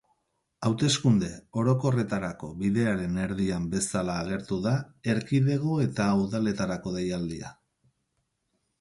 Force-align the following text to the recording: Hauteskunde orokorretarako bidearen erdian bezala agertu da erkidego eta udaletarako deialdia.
Hauteskunde 0.69 1.29
orokorretarako 1.63 2.49
bidearen 2.63 3.21
erdian 3.27 3.69
bezala 3.75 4.17
agertu 4.25 4.61
da 4.67 4.75
erkidego 5.17 5.79
eta 5.89 6.11
udaletarako 6.27 6.99
deialdia. 7.01 7.57